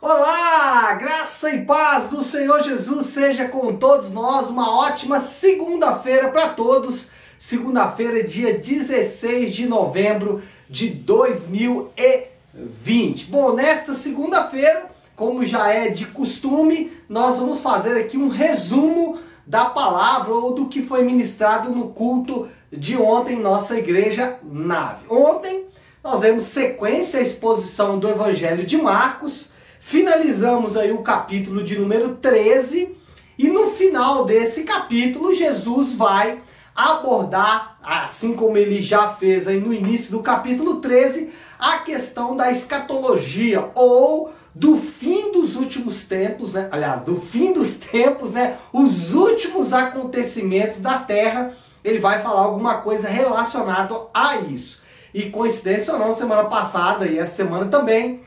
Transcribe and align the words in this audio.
Olá, 0.00 0.92
graça 0.94 1.50
e 1.50 1.64
paz 1.64 2.08
do 2.08 2.22
Senhor 2.22 2.62
Jesus 2.62 3.06
seja 3.06 3.48
com 3.48 3.76
todos 3.76 4.12
nós. 4.12 4.50
Uma 4.50 4.76
ótima 4.76 5.20
segunda-feira 5.20 6.30
para 6.30 6.50
todos. 6.50 7.08
Segunda-feira, 7.38 8.22
dia 8.22 8.58
16 8.58 9.54
de 9.54 9.66
novembro 9.66 10.42
de 10.68 10.90
2020. 10.90 13.26
Bom, 13.30 13.54
nesta 13.54 13.94
segunda-feira, 13.94 14.90
como 15.16 15.46
já 15.46 15.72
é 15.72 15.88
de 15.88 16.04
costume, 16.06 16.92
nós 17.08 17.38
vamos 17.38 17.62
fazer 17.62 17.98
aqui 17.98 18.18
um 18.18 18.28
resumo 18.28 19.18
da 19.46 19.64
palavra 19.66 20.34
ou 20.34 20.52
do 20.52 20.66
que 20.66 20.82
foi 20.82 21.02
ministrado 21.02 21.70
no 21.70 21.88
culto 21.88 22.48
de 22.70 22.94
ontem 22.96 23.36
em 23.36 23.42
nossa 23.42 23.78
igreja 23.78 24.38
Nave. 24.42 25.06
Ontem 25.08 25.66
nós 26.02 26.20
vemos 26.20 26.44
sequência 26.44 27.20
a 27.20 27.22
exposição 27.22 27.98
do 27.98 28.06
Evangelho 28.08 28.66
de 28.66 28.76
Marcos 28.76 29.53
finalizamos 29.84 30.78
aí 30.78 30.90
o 30.92 31.02
capítulo 31.02 31.62
de 31.62 31.78
número 31.78 32.16
13 32.16 32.96
e 33.38 33.48
no 33.48 33.70
final 33.72 34.24
desse 34.24 34.64
capítulo 34.64 35.34
Jesus 35.34 35.92
vai 35.92 36.40
abordar, 36.74 37.78
assim 37.82 38.34
como 38.34 38.56
ele 38.56 38.80
já 38.80 39.08
fez 39.08 39.46
aí 39.46 39.60
no 39.60 39.74
início 39.74 40.10
do 40.10 40.22
capítulo 40.22 40.80
13, 40.80 41.30
a 41.58 41.78
questão 41.80 42.34
da 42.34 42.50
escatologia 42.50 43.70
ou 43.74 44.32
do 44.54 44.78
fim 44.78 45.30
dos 45.30 45.54
últimos 45.54 46.04
tempos, 46.04 46.54
né? 46.54 46.66
Aliás, 46.72 47.02
do 47.02 47.20
fim 47.20 47.52
dos 47.52 47.74
tempos, 47.74 48.30
né? 48.30 48.56
Os 48.72 49.12
últimos 49.12 49.74
acontecimentos 49.74 50.80
da 50.80 50.98
Terra. 50.98 51.52
Ele 51.84 51.98
vai 51.98 52.22
falar 52.22 52.40
alguma 52.40 52.78
coisa 52.78 53.06
relacionada 53.06 53.94
a 54.14 54.38
isso. 54.38 54.80
E 55.12 55.28
coincidência 55.28 55.92
ou 55.92 55.98
não, 55.98 56.14
semana 56.14 56.44
passada 56.44 57.06
e 57.06 57.18
essa 57.18 57.34
semana 57.34 57.66
também, 57.66 58.22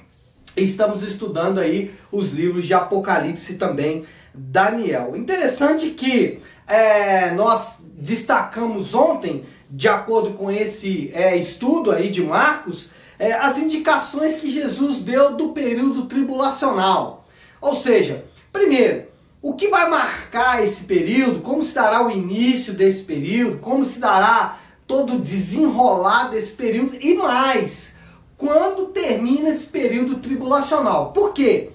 estamos 0.57 1.03
estudando 1.03 1.59
aí 1.59 1.91
os 2.11 2.31
livros 2.31 2.65
de 2.65 2.73
Apocalipse 2.73 3.55
também, 3.55 4.05
Daniel. 4.33 5.15
Interessante 5.15 5.91
que 5.91 6.39
é, 6.67 7.31
nós 7.31 7.77
destacamos 7.97 8.93
ontem, 8.93 9.45
de 9.69 9.87
acordo 9.87 10.31
com 10.31 10.51
esse 10.51 11.11
é, 11.13 11.35
estudo 11.37 11.91
aí 11.91 12.09
de 12.09 12.21
Marcos, 12.21 12.89
é, 13.19 13.33
as 13.33 13.57
indicações 13.57 14.35
que 14.35 14.51
Jesus 14.51 15.01
deu 15.01 15.35
do 15.35 15.49
período 15.49 16.05
tribulacional. 16.05 17.27
Ou 17.59 17.75
seja, 17.75 18.25
primeiro, 18.51 19.07
o 19.41 19.53
que 19.53 19.67
vai 19.67 19.89
marcar 19.89 20.63
esse 20.63 20.85
período, 20.85 21.41
como 21.41 21.63
se 21.63 21.73
dará 21.73 22.05
o 22.05 22.11
início 22.11 22.73
desse 22.73 23.03
período, 23.03 23.59
como 23.59 23.83
se 23.83 23.99
dará 23.99 24.59
todo 24.85 25.15
o 25.15 25.19
desenrolar 25.19 26.29
desse 26.29 26.53
período 26.53 26.97
e 26.99 27.13
mais 27.15 27.97
quando 28.37 28.87
termina 29.07 29.49
esse 29.49 29.67
período 29.67 30.17
tribulacional. 30.17 31.13
Por 31.13 31.33
quê? 31.33 31.69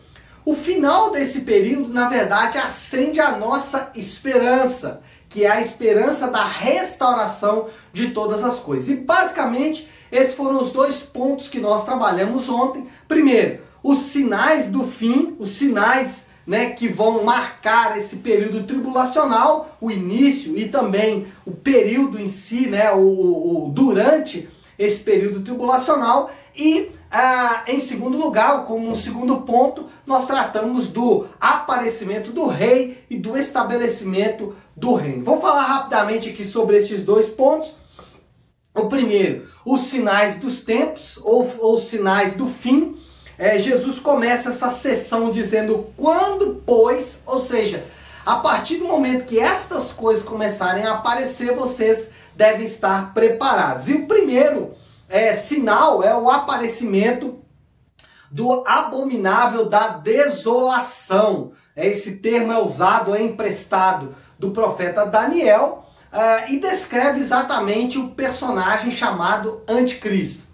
O 0.45 0.55
final 0.55 1.11
desse 1.11 1.43
período, 1.43 1.89
na 1.89 2.09
verdade, 2.09 2.59
acende 2.59 3.21
a 3.21 3.39
nossa 3.39 3.91
esperança, 3.95 5.01
que 5.29 5.45
é 5.45 5.51
a 5.51 5.61
esperança 5.61 6.29
da 6.29 6.45
restauração 6.45 7.69
de 7.93 8.11
todas 8.11 8.45
as 8.45 8.59
coisas. 8.59 8.91
E 8.91 8.97
basicamente, 8.97 9.89
esses 10.11 10.35
foram 10.35 10.61
os 10.61 10.73
dois 10.73 11.01
pontos 11.01 11.49
que 11.49 11.59
nós 11.59 11.85
trabalhamos 11.85 12.51
ontem. 12.51 12.87
Primeiro, 13.09 13.61
os 13.83 13.99
sinais 13.99 14.71
do 14.71 14.87
fim, 14.87 15.35
os 15.39 15.51
sinais 15.51 16.27
né, 16.47 16.71
que 16.71 16.89
vão 16.89 17.25
marcar 17.25 17.97
esse 17.97 18.17
período 18.17 18.65
tribulacional, 18.65 19.79
o 19.81 19.91
início 19.91 20.59
e 20.59 20.69
também 20.69 21.29
o 21.47 21.53
período 21.53 22.21
em 22.21 22.29
si, 22.29 22.67
né, 22.67 22.93
o, 22.93 22.99
o, 22.99 23.67
o 23.67 23.71
durante 23.71 24.49
esse 24.79 25.01
período 25.03 25.41
tribulacional. 25.41 26.31
E 26.56 26.92
ah, 27.11 27.64
em 27.67 27.78
segundo 27.78 28.17
lugar, 28.17 28.64
como 28.64 28.89
um 28.89 28.95
segundo 28.95 29.42
ponto, 29.42 29.86
nós 30.06 30.27
tratamos 30.27 30.89
do 30.89 31.27
aparecimento 31.41 32.33
do 32.33 32.47
rei 32.47 33.05
e 33.11 33.17
do 33.17 33.36
estabelecimento 33.36 34.55
do 34.75 34.95
reino. 34.95 35.25
Vou 35.25 35.41
falar 35.41 35.62
rapidamente 35.62 36.30
aqui 36.30 36.45
sobre 36.45 36.78
esses 36.78 37.05
dois 37.05 37.28
pontos. 37.28 37.74
O 38.74 38.89
primeiro, 38.89 39.46
os 39.64 39.83
sinais 39.83 40.41
dos 40.41 40.61
tempos 40.62 41.18
ou, 41.23 41.51
ou 41.58 41.79
sinais 41.79 42.35
do 42.35 42.46
fim. 42.46 42.96
É, 43.39 43.58
Jesus 43.58 43.98
começa 43.98 44.51
essa 44.51 44.70
sessão 44.70 45.30
dizendo 45.30 45.89
quando, 45.96 46.62
pois, 46.64 47.23
ou 47.27 47.41
seja, 47.41 47.85
a 48.24 48.36
partir 48.36 48.77
do 48.77 48.86
momento 48.86 49.27
que 49.27 49.39
estas 49.39 49.92
coisas 49.92 50.24
começarem 50.24 50.85
a 50.85 50.95
aparecer, 50.95 51.55
vocês 51.55 52.11
devem 52.35 52.64
estar 52.64 53.12
preparados. 53.12 53.89
E 53.89 53.95
o 53.95 54.07
primeiro 54.07 54.73
é, 55.12 55.34
sinal 55.34 56.02
é 56.02 56.17
o 56.17 56.30
aparecimento 56.30 57.39
do 58.30 58.64
abominável 58.67 59.67
da 59.67 59.89
desolação. 59.89 61.52
Esse 61.77 62.17
termo 62.17 62.50
é 62.50 62.58
usado, 62.58 63.14
é 63.14 63.20
emprestado 63.20 64.17
do 64.39 64.52
profeta 64.52 65.05
Daniel 65.05 65.84
uh, 66.11 66.50
e 66.50 66.58
descreve 66.58 67.20
exatamente 67.20 67.98
o 67.98 68.08
personagem 68.08 68.90
chamado 68.90 69.61
Anticristo. 69.68 70.45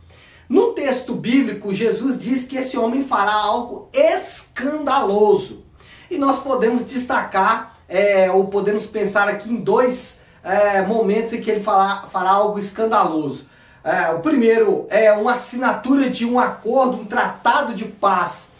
No 0.48 0.72
texto 0.72 1.14
bíblico, 1.14 1.72
Jesus 1.72 2.18
diz 2.18 2.44
que 2.44 2.56
esse 2.56 2.76
homem 2.76 3.04
fará 3.04 3.34
algo 3.34 3.88
escandaloso. 3.92 5.64
E 6.10 6.18
nós 6.18 6.40
podemos 6.40 6.84
destacar, 6.84 7.76
é, 7.88 8.28
ou 8.32 8.48
podemos 8.48 8.86
pensar 8.86 9.28
aqui 9.28 9.52
em 9.52 9.56
dois 9.56 10.20
é, 10.42 10.82
momentos 10.82 11.32
em 11.32 11.40
que 11.40 11.48
ele 11.48 11.62
fará, 11.62 12.08
fará 12.10 12.30
algo 12.30 12.58
escandaloso. 12.58 13.46
É, 13.84 14.10
o 14.10 14.20
primeiro 14.20 14.86
é 14.90 15.12
uma 15.12 15.32
assinatura 15.32 16.10
de 16.10 16.26
um 16.26 16.38
acordo, 16.38 17.00
um 17.00 17.04
tratado 17.04 17.74
de 17.74 17.84
paz 17.84 18.52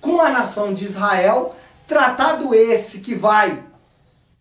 com 0.00 0.20
a 0.20 0.28
nação 0.28 0.74
de 0.74 0.84
Israel, 0.84 1.56
tratado 1.86 2.54
esse 2.54 3.00
que 3.00 3.14
vai, 3.14 3.62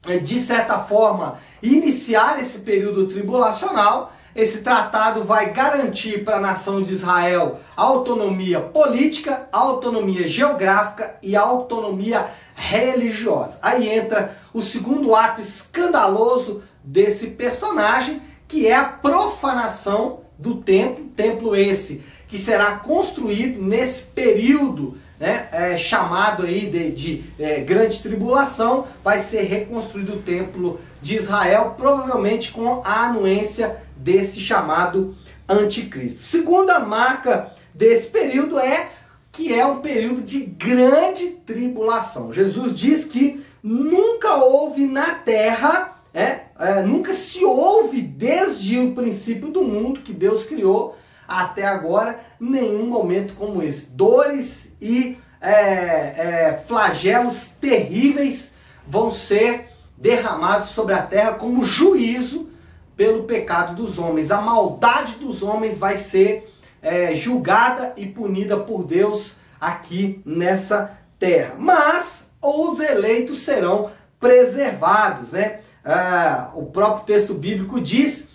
é, 0.08 0.18
de 0.18 0.40
certa 0.40 0.80
forma, 0.80 1.40
iniciar 1.62 2.40
esse 2.40 2.60
período 2.60 3.08
tribulacional. 3.08 4.12
Esse 4.36 4.64
tratado 4.64 5.24
vai 5.24 5.54
garantir 5.54 6.24
para 6.26 6.38
a 6.38 6.42
nação 6.42 6.82
de 6.82 6.92
Israel 6.92 7.60
autonomia 7.78 8.60
política, 8.60 9.48
autonomia 9.52 10.28
geográfica 10.28 11.18
e 11.22 11.36
autonomia 11.36 12.32
religiosa. 12.56 13.60
Aí 13.62 13.88
entra 13.88 14.36
o 14.52 14.62
segundo 14.62 15.16
ato 15.16 15.40
escandaloso 15.40 16.64
desse 16.84 17.28
personagem, 17.28 18.22
que 18.54 18.68
é 18.68 18.76
a 18.76 18.84
profanação 18.84 20.20
do 20.38 20.58
templo, 20.58 21.06
templo 21.16 21.56
esse 21.56 22.04
que 22.28 22.38
será 22.38 22.78
construído 22.78 23.60
nesse 23.60 24.12
período 24.12 24.96
né, 25.20 25.50
é, 25.52 25.76
chamado 25.76 26.44
aí 26.44 26.70
de, 26.70 26.92
de 26.92 27.24
é, 27.40 27.62
grande 27.62 28.04
tribulação, 28.04 28.88
vai 29.04 29.18
ser 29.18 29.42
reconstruído 29.42 30.14
o 30.14 30.22
templo 30.22 30.80
de 31.02 31.16
Israel, 31.16 31.74
provavelmente 31.76 32.52
com 32.52 32.84
a 32.86 33.08
anuência 33.08 33.78
desse 33.98 34.40
chamado 34.40 35.16
anticristo. 35.50 36.20
Segunda 36.20 36.78
marca 36.80 37.52
desse 37.74 38.12
período 38.12 38.60
é 38.60 38.92
que 39.32 39.52
é 39.52 39.66
um 39.66 39.80
período 39.80 40.22
de 40.22 40.42
grande 40.42 41.30
tribulação. 41.44 42.32
Jesus 42.32 42.78
diz 42.78 43.06
que 43.06 43.44
nunca 43.64 44.36
houve 44.36 44.86
na 44.86 45.16
terra 45.16 45.98
é, 46.14 46.43
é, 46.60 46.82
nunca 46.82 47.14
se 47.14 47.44
ouve 47.44 48.02
desde 48.02 48.80
o 48.80 48.94
princípio 48.94 49.50
do 49.50 49.64
mundo 49.64 50.02
que 50.02 50.14
Deus 50.14 50.46
criou 50.46 50.96
até 51.28 51.66
agora 51.66 52.20
nenhum 52.40 52.86
momento 52.88 53.34
como 53.34 53.62
esse. 53.64 53.92
Dores 53.92 54.76
e 54.82 55.18
é, 55.42 55.52
é, 55.52 56.64
flagelos 56.68 57.50
terríveis 57.60 58.54
vão 58.88 59.10
ser 59.12 59.70
derramados 59.98 60.70
sobre 60.70 60.94
a 60.94 61.02
terra 61.02 61.34
como 61.34 61.66
juízo 61.66 62.50
pelo 62.96 63.24
pecado 63.24 63.76
dos 63.76 63.98
homens. 63.98 64.32
A 64.32 64.42
maldade 64.42 65.16
dos 65.16 65.42
homens 65.42 65.78
vai 65.78 65.98
ser 65.98 66.54
é, 66.82 67.16
julgada 67.16 67.94
e 67.98 68.06
punida 68.06 68.58
por 68.58 68.84
Deus 68.84 69.36
aqui 69.60 70.22
nessa 70.26 70.98
terra. 71.18 71.56
Mas 71.58 72.32
os 72.42 72.80
eleitos 72.80 73.40
serão 73.40 73.92
preservados, 74.20 75.32
né? 75.32 75.62
Ah, 75.86 76.52
o 76.56 76.66
próprio 76.66 77.06
texto 77.06 77.34
bíblico 77.34 77.80
diz 77.82 78.30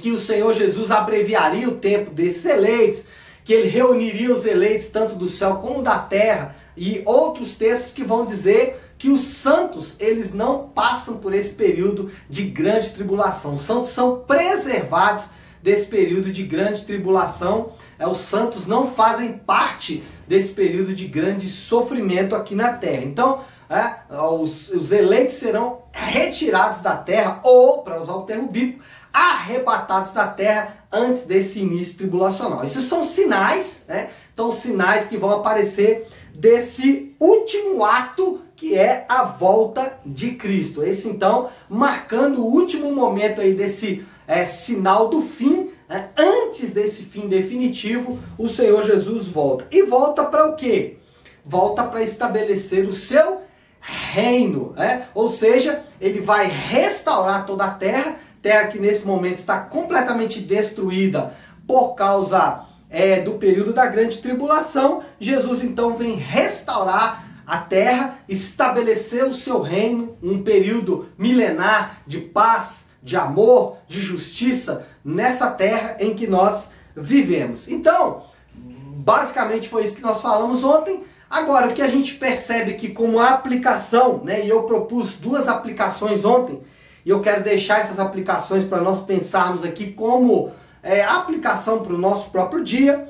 que 0.00 0.10
o 0.10 0.18
Senhor 0.18 0.52
Jesus 0.52 0.90
abreviaria 0.90 1.68
o 1.68 1.76
tempo 1.76 2.10
desses 2.10 2.44
eleitos, 2.44 3.04
que 3.44 3.52
ele 3.52 3.68
reuniria 3.68 4.32
os 4.32 4.44
eleitos 4.44 4.88
tanto 4.88 5.14
do 5.14 5.28
céu 5.28 5.56
como 5.56 5.82
da 5.82 5.98
terra, 5.98 6.56
e 6.76 7.02
outros 7.04 7.54
textos 7.54 7.92
que 7.92 8.04
vão 8.04 8.24
dizer 8.24 8.80
que 8.98 9.10
os 9.10 9.22
santos, 9.22 9.94
eles 9.98 10.32
não 10.32 10.68
passam 10.68 11.18
por 11.18 11.34
esse 11.34 11.54
período 11.54 12.10
de 12.28 12.44
grande 12.44 12.90
tribulação. 12.90 13.54
Os 13.54 13.62
santos 13.62 13.90
são 13.90 14.20
preservados 14.20 15.24
desse 15.62 15.86
período 15.86 16.32
de 16.32 16.42
grande 16.44 16.84
tribulação. 16.84 17.72
É, 17.98 18.06
os 18.06 18.18
santos 18.18 18.66
não 18.66 18.86
fazem 18.86 19.32
parte 19.32 20.02
desse 20.26 20.52
período 20.54 20.94
de 20.94 21.06
grande 21.06 21.48
sofrimento 21.48 22.34
aqui 22.34 22.54
na 22.54 22.72
terra. 22.72 23.04
Então, 23.04 23.44
é, 23.68 24.14
os, 24.14 24.68
os 24.70 24.92
eleitos 24.92 25.34
serão 25.34 25.82
retirados 25.92 26.80
da 26.80 26.96
terra, 26.96 27.40
ou, 27.42 27.82
para 27.82 28.00
usar 28.00 28.14
o 28.14 28.22
termo 28.22 28.48
bíblico, 28.48 28.84
arrebatados 29.12 30.12
da 30.12 30.28
terra 30.28 30.76
antes 30.92 31.24
desse 31.24 31.60
início 31.60 31.96
tribulacional. 31.96 32.64
Esses 32.64 32.84
são 32.84 33.04
sinais, 33.04 33.84
né? 33.88 34.10
Então, 34.32 34.52
sinais 34.52 35.06
que 35.06 35.16
vão 35.16 35.30
aparecer 35.30 36.06
desse 36.34 37.16
último 37.18 37.82
ato 37.82 38.42
que 38.54 38.76
é 38.76 39.04
a 39.08 39.24
volta 39.24 39.98
de 40.04 40.32
Cristo. 40.32 40.82
Esse 40.82 41.08
então 41.08 41.50
marcando 41.68 42.42
o 42.42 42.46
último 42.46 42.94
momento 42.94 43.40
aí 43.40 43.54
desse 43.54 44.04
é, 44.26 44.44
sinal 44.44 45.08
do 45.08 45.20
fim. 45.20 45.70
Né? 45.88 46.10
Antes 46.16 46.72
desse 46.72 47.04
fim 47.04 47.28
definitivo, 47.28 48.18
o 48.38 48.48
Senhor 48.48 48.82
Jesus 48.84 49.28
volta. 49.28 49.66
E 49.70 49.82
volta 49.82 50.24
para 50.24 50.46
o 50.46 50.56
quê? 50.56 50.98
Volta 51.44 51.84
para 51.84 52.02
estabelecer 52.02 52.86
o 52.86 52.92
seu 52.92 53.42
reino, 53.86 54.72
né? 54.76 55.06
ou 55.14 55.28
seja, 55.28 55.84
ele 56.00 56.20
vai 56.20 56.48
restaurar 56.48 57.46
toda 57.46 57.64
a 57.64 57.70
terra, 57.70 58.16
terra 58.42 58.66
que 58.66 58.80
nesse 58.80 59.06
momento 59.06 59.38
está 59.38 59.60
completamente 59.60 60.40
destruída 60.40 61.32
por 61.66 61.94
causa 61.94 62.64
é, 62.90 63.20
do 63.20 63.34
período 63.34 63.72
da 63.72 63.86
grande 63.86 64.18
tribulação. 64.18 65.04
Jesus 65.20 65.62
então 65.62 65.96
vem 65.96 66.16
restaurar 66.16 67.24
a 67.46 67.58
terra, 67.58 68.18
estabelecer 68.28 69.24
o 69.24 69.32
seu 69.32 69.62
reino, 69.62 70.16
um 70.20 70.42
período 70.42 71.08
milenar 71.16 72.02
de 72.04 72.18
paz, 72.18 72.90
de 73.00 73.16
amor, 73.16 73.76
de 73.86 74.00
justiça 74.00 74.84
nessa 75.04 75.48
terra 75.52 75.96
em 76.00 76.12
que 76.12 76.26
nós 76.26 76.72
vivemos. 76.96 77.68
Então, 77.68 78.24
basicamente 78.52 79.68
foi 79.68 79.84
isso 79.84 79.94
que 79.94 80.02
nós 80.02 80.20
falamos 80.20 80.64
ontem. 80.64 81.04
Agora, 81.28 81.66
o 81.66 81.74
que 81.74 81.82
a 81.82 81.88
gente 81.88 82.14
percebe 82.14 82.74
que 82.74 82.90
como 82.90 83.18
aplicação, 83.18 84.22
né, 84.22 84.44
e 84.44 84.48
eu 84.48 84.62
propus 84.62 85.14
duas 85.14 85.48
aplicações 85.48 86.24
ontem, 86.24 86.62
e 87.04 87.10
eu 87.10 87.20
quero 87.20 87.42
deixar 87.42 87.80
essas 87.80 87.98
aplicações 87.98 88.64
para 88.64 88.80
nós 88.80 89.00
pensarmos 89.04 89.64
aqui 89.64 89.92
como 89.92 90.52
é, 90.82 91.04
aplicação 91.04 91.82
para 91.82 91.92
o 91.92 91.98
nosso 91.98 92.30
próprio 92.30 92.62
dia. 92.62 93.08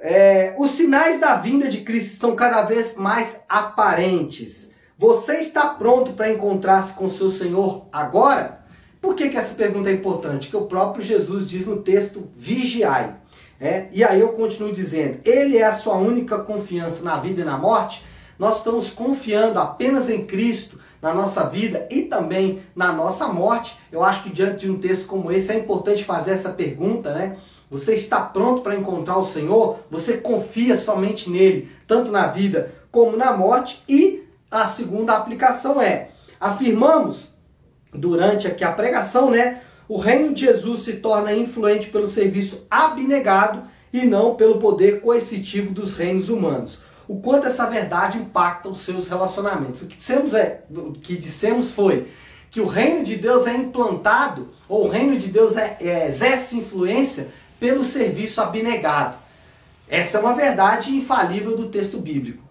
É, 0.00 0.54
os 0.58 0.72
sinais 0.72 1.20
da 1.20 1.34
vinda 1.34 1.68
de 1.68 1.82
Cristo 1.82 2.14
estão 2.14 2.34
cada 2.34 2.62
vez 2.62 2.96
mais 2.96 3.44
aparentes. 3.48 4.74
Você 4.96 5.34
está 5.34 5.68
pronto 5.68 6.12
para 6.12 6.30
encontrar-se 6.30 6.92
com 6.94 7.08
seu 7.08 7.30
Senhor 7.30 7.86
agora? 7.92 8.60
Por 9.00 9.14
que, 9.14 9.28
que 9.28 9.36
essa 9.36 9.54
pergunta 9.54 9.90
é 9.90 9.92
importante? 9.92 10.48
Que 10.48 10.56
o 10.56 10.66
próprio 10.66 11.04
Jesus 11.04 11.46
diz 11.46 11.66
no 11.66 11.82
texto: 11.82 12.28
vigiai. 12.36 13.14
É, 13.60 13.88
e 13.92 14.04
aí 14.04 14.20
eu 14.20 14.30
continuo 14.30 14.72
dizendo: 14.72 15.20
Ele 15.24 15.56
é 15.56 15.64
a 15.64 15.72
sua 15.72 15.96
única 15.96 16.38
confiança 16.38 17.02
na 17.02 17.18
vida 17.18 17.42
e 17.42 17.44
na 17.44 17.58
morte. 17.58 18.04
Nós 18.38 18.58
estamos 18.58 18.90
confiando 18.90 19.58
apenas 19.58 20.08
em 20.08 20.24
Cristo 20.24 20.78
na 21.02 21.12
nossa 21.12 21.44
vida 21.44 21.86
e 21.90 22.02
também 22.02 22.62
na 22.74 22.92
nossa 22.92 23.26
morte. 23.28 23.76
Eu 23.90 24.04
acho 24.04 24.22
que 24.22 24.30
diante 24.30 24.66
de 24.66 24.70
um 24.70 24.78
texto 24.78 25.06
como 25.06 25.32
esse 25.32 25.50
é 25.52 25.58
importante 25.58 26.04
fazer 26.04 26.32
essa 26.32 26.50
pergunta, 26.50 27.12
né? 27.12 27.36
Você 27.70 27.94
está 27.94 28.20
pronto 28.20 28.62
para 28.62 28.76
encontrar 28.76 29.18
o 29.18 29.24
Senhor? 29.24 29.80
Você 29.90 30.18
confia 30.18 30.76
somente 30.76 31.28
nele, 31.28 31.68
tanto 31.86 32.10
na 32.10 32.28
vida 32.28 32.72
como 32.90 33.16
na 33.16 33.36
morte? 33.36 33.82
E 33.88 34.24
a 34.50 34.66
segunda 34.66 35.14
aplicação 35.14 35.80
é: 35.80 36.10
afirmamos 36.40 37.28
durante 37.92 38.46
aqui 38.46 38.64
a 38.64 38.72
pregação, 38.72 39.30
né? 39.30 39.62
O 39.88 39.96
reino 39.96 40.34
de 40.34 40.44
Jesus 40.44 40.82
se 40.82 40.94
torna 40.94 41.32
influente 41.32 41.88
pelo 41.88 42.06
serviço 42.06 42.66
abnegado 42.70 43.62
e 43.92 44.04
não 44.04 44.34
pelo 44.34 44.58
poder 44.58 45.00
coercitivo 45.00 45.72
dos 45.72 45.92
reinos 45.94 46.28
humanos. 46.28 46.78
O 47.06 47.20
quanto 47.20 47.46
essa 47.46 47.66
verdade 47.66 48.18
impacta 48.18 48.68
os 48.68 48.80
seus 48.80 49.08
relacionamentos. 49.08 49.82
O 49.82 49.86
que 49.86 49.96
dissemos, 49.96 50.34
é, 50.34 50.64
o 50.70 50.92
que 50.92 51.16
dissemos 51.16 51.70
foi 51.70 52.08
que 52.50 52.60
o 52.60 52.66
reino 52.66 53.02
de 53.02 53.16
Deus 53.16 53.46
é 53.46 53.54
implantado, 53.54 54.50
ou 54.68 54.86
o 54.86 54.88
reino 54.88 55.16
de 55.16 55.28
Deus 55.28 55.56
é, 55.56 55.78
é, 55.80 56.06
exerce 56.06 56.58
influência 56.58 57.28
pelo 57.58 57.84
serviço 57.84 58.40
abnegado. 58.40 59.16
Essa 59.88 60.18
é 60.18 60.20
uma 60.20 60.34
verdade 60.34 60.94
infalível 60.94 61.56
do 61.56 61.68
texto 61.68 61.98
bíblico. 61.98 62.47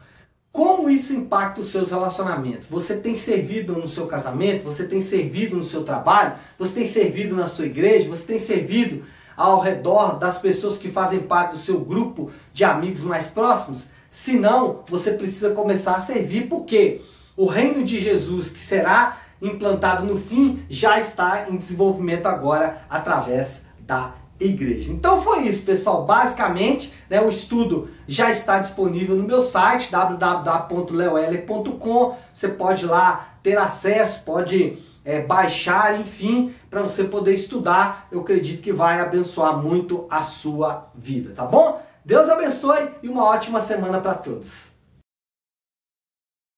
Como 0.58 0.90
isso 0.90 1.14
impacta 1.14 1.62
os 1.62 1.68
seus 1.68 1.92
relacionamentos? 1.92 2.68
Você 2.68 2.98
tem 2.98 3.16
servido 3.16 3.74
no 3.74 3.88
seu 3.88 4.08
casamento? 4.08 4.64
Você 4.64 4.88
tem 4.88 5.04
servido 5.04 5.56
no 5.56 5.64
seu 5.64 5.84
trabalho? 5.84 6.34
Você 6.58 6.74
tem 6.74 6.86
servido 6.88 7.36
na 7.36 7.46
sua 7.46 7.68
igreja? 7.68 8.10
Você 8.10 8.26
tem 8.26 8.40
servido 8.40 9.06
ao 9.36 9.60
redor 9.60 10.18
das 10.18 10.40
pessoas 10.40 10.76
que 10.76 10.90
fazem 10.90 11.20
parte 11.20 11.52
do 11.52 11.60
seu 11.60 11.80
grupo 11.82 12.32
de 12.52 12.64
amigos 12.64 13.04
mais 13.04 13.28
próximos? 13.28 13.92
Se 14.10 14.34
não, 14.34 14.82
você 14.88 15.12
precisa 15.12 15.52
começar 15.52 15.94
a 15.94 16.02
servir 16.02 16.50
porque 16.50 17.02
o 17.36 17.46
reino 17.46 17.84
de 17.84 18.00
Jesus 18.00 18.50
que 18.50 18.60
será 18.60 19.20
implantado 19.40 20.08
no 20.08 20.20
fim 20.20 20.66
já 20.68 21.00
está 21.00 21.52
em 21.52 21.56
desenvolvimento 21.56 22.26
agora 22.26 22.82
através 22.90 23.68
da 23.82 24.12
igreja. 24.40 24.92
Então 24.92 25.22
foi 25.22 25.48
isso, 25.48 25.64
pessoal. 25.66 26.06
Basicamente, 26.06 26.94
né, 27.10 27.20
o 27.22 27.30
estudo 27.30 27.90
já 28.08 28.30
está 28.30 28.60
disponível 28.60 29.16
no 29.16 29.24
meu 29.24 29.42
site 29.42 29.90
www.leoeller.com. 29.92 32.16
Você 32.34 32.48
pode 32.48 32.86
lá 32.86 33.30
ter 33.42 33.58
acesso, 33.58 34.24
pode 34.24 34.78
é, 35.04 35.22
baixar, 35.22 36.00
enfim, 36.00 36.54
para 36.70 36.82
você 36.82 37.04
poder 37.06 37.34
estudar. 37.34 38.08
Eu 38.12 38.20
acredito 38.22 38.62
que 38.62 38.74
vai 38.74 39.00
abençoar 39.00 39.58
muito 39.58 40.06
a 40.10 40.22
sua 40.22 40.90
vida, 40.94 41.34
tá 41.34 41.46
bom? 41.46 41.82
Deus 42.06 42.30
abençoe 42.30 42.90
e 43.02 43.10
uma 43.10 43.24
ótima 43.24 43.60
semana 43.60 44.00
para 44.00 44.14
todos. 44.14 44.77